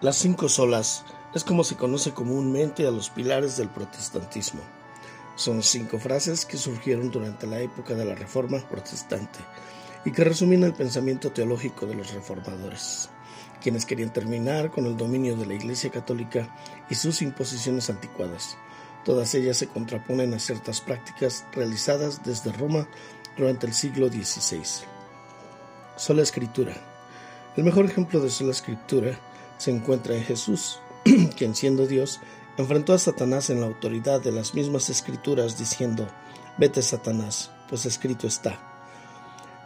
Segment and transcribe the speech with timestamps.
[0.00, 4.60] Las cinco solas es como se conoce comúnmente a los pilares del protestantismo.
[5.34, 9.40] Son cinco frases que surgieron durante la época de la Reforma protestante
[10.04, 13.10] y que resumen el pensamiento teológico de los reformadores,
[13.60, 16.48] quienes querían terminar con el dominio de la Iglesia Católica
[16.88, 18.56] y sus imposiciones anticuadas.
[19.04, 22.86] Todas ellas se contraponen a ciertas prácticas realizadas desde Roma
[23.36, 24.62] durante el siglo XVI.
[25.96, 26.76] Sola Escritura.
[27.56, 29.18] El mejor ejemplo de sola Escritura
[29.58, 30.80] se encuentra en Jesús,
[31.36, 32.20] quien siendo Dios,
[32.56, 36.08] enfrentó a Satanás en la autoridad de las mismas escrituras, diciendo,
[36.56, 38.58] Vete Satanás, pues escrito está.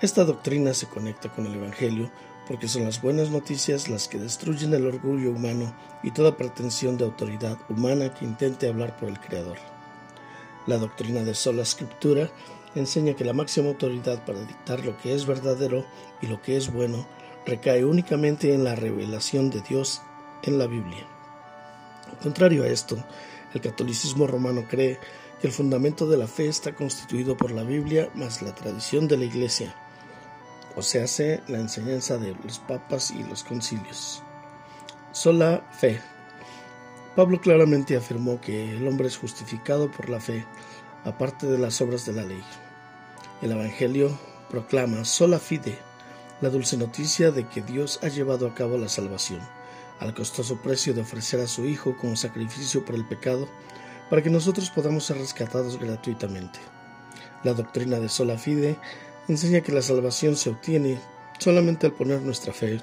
[0.03, 2.11] Esta doctrina se conecta con el Evangelio
[2.47, 7.05] porque son las buenas noticias las que destruyen el orgullo humano y toda pretensión de
[7.05, 9.59] autoridad humana que intente hablar por el Creador.
[10.67, 12.31] La doctrina de sola escritura
[12.75, 15.87] enseña que la máxima autoridad para dictar lo que es verdadero
[16.21, 17.07] y lo que es bueno
[17.47, 20.03] recae únicamente en la revelación de Dios
[20.43, 21.07] en la Biblia.
[22.23, 22.97] Contrario a esto,
[23.55, 24.99] el catolicismo romano cree
[25.41, 29.17] que el fundamento de la fe está constituido por la Biblia más la tradición de
[29.17, 29.75] la Iglesia,
[30.77, 34.23] o sea, hace la enseñanza de los papas y los concilios.
[35.13, 36.01] Sola fe.
[37.15, 40.47] Pablo claramente afirmó que el hombre es justificado por la fe,
[41.05, 42.43] aparte de las obras de la ley.
[43.43, 44.17] El Evangelio
[44.49, 45.77] proclama sola fide
[46.43, 49.41] la dulce noticia de que Dios ha llevado a cabo la salvación,
[50.01, 53.49] al costoso precio de ofrecer a su Hijo como sacrificio por el pecado,
[54.11, 56.59] para que nosotros podamos ser rescatados gratuitamente.
[57.45, 58.77] La doctrina de sola fide
[59.29, 61.01] enseña que la salvación se obtiene
[61.39, 62.83] solamente al poner nuestra fe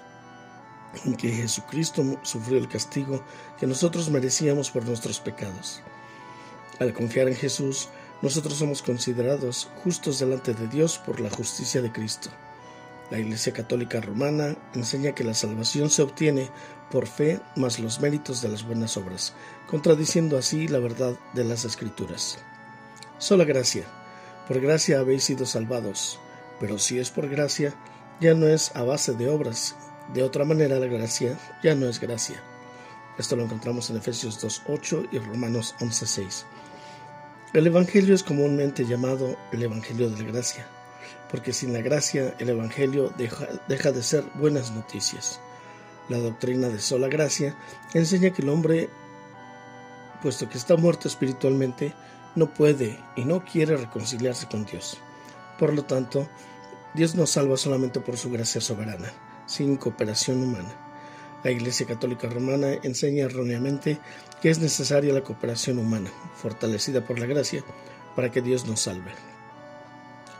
[1.05, 3.23] en que Jesucristo sufrió el castigo
[3.59, 5.81] que nosotros merecíamos por nuestros pecados.
[6.79, 7.89] Al confiar en Jesús,
[8.21, 12.29] nosotros somos considerados justos delante de Dios por la justicia de Cristo.
[13.09, 16.49] La Iglesia Católica Romana enseña que la salvación se obtiene
[16.91, 19.33] por fe más los méritos de las buenas obras,
[19.67, 22.37] contradiciendo así la verdad de las Escrituras.
[23.17, 23.85] Sola gracia.
[24.47, 26.19] Por gracia habéis sido salvados,
[26.59, 27.73] pero si es por gracia,
[28.21, 29.75] ya no es a base de obras.
[30.13, 32.41] De otra manera, la gracia ya no es gracia.
[33.17, 36.43] Esto lo encontramos en Efesios 2.8 y Romanos 11.6.
[37.53, 40.67] El Evangelio es comúnmente llamado el Evangelio de la Gracia
[41.29, 45.39] porque sin la gracia el Evangelio deja, de ser buenas noticias.
[46.09, 47.55] La doctrina de sola gracia
[47.93, 48.89] enseña que el hombre,
[50.21, 51.93] puesto que está muerto espiritualmente,
[52.35, 54.97] no puede y no quiere reconciliarse con Dios.
[55.59, 56.27] Por lo tanto,
[56.95, 59.11] Dios nos salva solamente por su gracia soberana,
[59.45, 60.89] sin cooperación humana.
[61.43, 63.99] La Iglesia Católica Romana enseña erróneamente
[64.41, 67.63] que es necesaria la cooperación humana, fortalecida por la gracia,
[68.15, 69.11] para que Dios nos salve.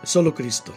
[0.04, 0.74] Solo Cristo.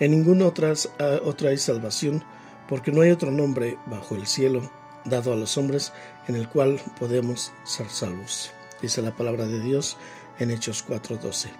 [0.00, 2.24] En ninguna otra, ah, otra hay salvación,
[2.68, 4.70] porque no hay otro nombre bajo el cielo
[5.04, 5.92] dado a los hombres
[6.28, 8.50] en el cual podemos ser salvos.
[8.80, 9.96] Dice la palabra de Dios
[10.38, 11.50] en Hechos 4:12.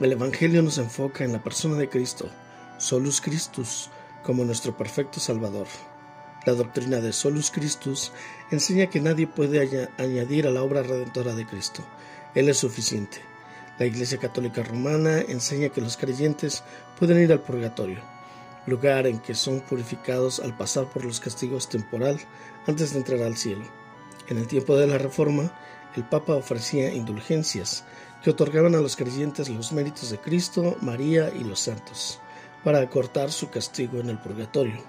[0.00, 2.28] El Evangelio nos enfoca en la persona de Cristo,
[2.78, 3.90] Solus Christus,
[4.24, 5.66] como nuestro perfecto Salvador.
[6.44, 8.12] La doctrina de Solus Christus
[8.50, 11.84] enseña que nadie puede añadir a la obra redentora de Cristo.
[12.34, 13.31] Él es suficiente.
[13.78, 16.62] La Iglesia Católica Romana enseña que los creyentes
[16.98, 18.00] pueden ir al purgatorio,
[18.66, 22.20] lugar en que son purificados al pasar por los castigos temporal
[22.66, 23.64] antes de entrar al cielo.
[24.28, 25.50] En el tiempo de la Reforma,
[25.96, 27.84] el Papa ofrecía indulgencias
[28.22, 32.20] que otorgaban a los creyentes los méritos de Cristo, María y los santos,
[32.62, 34.82] para acortar su castigo en el purgatorio.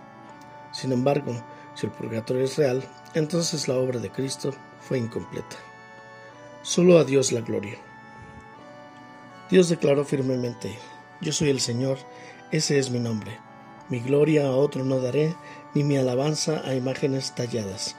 [0.71, 1.41] Sin embargo,
[1.73, 2.83] si el purgatorio es real,
[3.13, 5.55] entonces la obra de Cristo fue incompleta.
[6.61, 7.77] Solo a Dios la gloria.
[9.53, 10.79] Dios declaró firmemente,
[11.21, 11.99] Yo soy el Señor,
[12.49, 13.37] ese es mi nombre.
[13.87, 15.35] Mi gloria a otro no daré,
[15.75, 17.95] ni mi alabanza a imágenes talladas.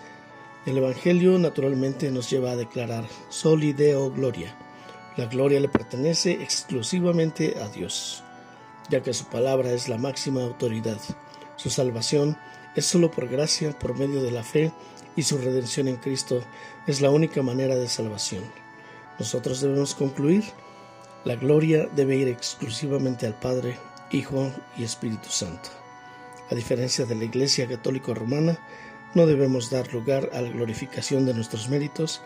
[0.67, 4.53] El Evangelio naturalmente nos lleva a declarar Soli Deo Gloria.
[5.17, 8.25] La gloria le pertenece exclusivamente a Dios,
[8.91, 10.99] ya que su palabra es la máxima autoridad.
[11.55, 12.37] Su salvación
[12.75, 14.73] es solo por gracia, por medio de la fe,
[15.15, 16.43] y su redención en Cristo
[16.89, 18.43] es la única manera de salvación.
[19.21, 20.43] Nosotros debemos concluir
[21.25, 23.79] la gloria debe ir exclusivamente al Padre,
[24.11, 25.71] Hijo y Espíritu Santo.
[26.51, 28.59] A diferencia de la Iglesia Católica Romana,
[29.15, 32.21] no debemos dar lugar a la glorificación de nuestros méritos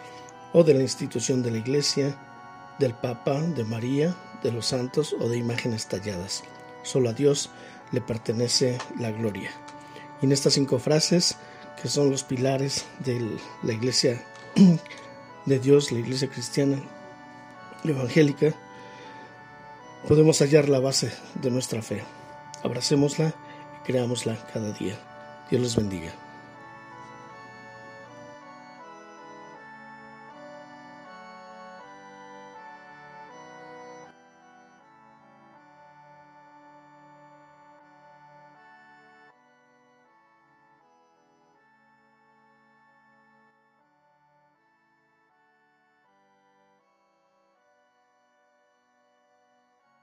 [0.52, 2.18] o de la institución de la Iglesia,
[2.78, 6.42] del Papa, de María, de los santos o de imágenes talladas.
[6.82, 7.50] Solo a Dios
[7.92, 9.50] le pertenece la gloria.
[10.20, 11.36] Y en estas cinco frases,
[11.80, 14.24] que son los pilares de la Iglesia
[15.46, 16.82] de Dios, la Iglesia cristiana
[17.84, 18.54] evangélica,
[20.06, 22.02] podemos hallar la base de nuestra fe.
[22.62, 23.34] Abracémosla
[23.80, 24.96] y creámosla cada día.
[25.50, 26.27] Dios les bendiga.